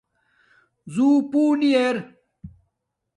[0.93, 1.95] زوں پُو نی ار